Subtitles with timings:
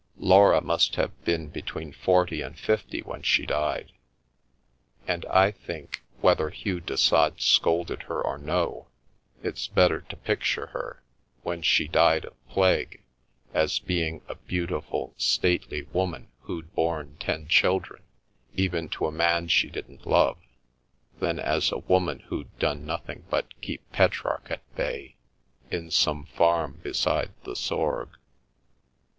[0.17, 3.91] Laura must have been between forty and fifty when she died.
[5.07, 8.87] And I think, whether Hugh de Sade scolded her or no,
[9.43, 11.03] it's better to picture her,
[11.43, 13.03] when she died of plague,
[13.53, 18.01] as being a beautiful, stately woman Via Amoris who'd borne ten children,
[18.55, 20.39] even to a man she didn't love,
[21.19, 25.17] than as a woman who'd done nothing but keep Petrarch at bay,
[25.69, 28.17] in some farm beside the Sorgue."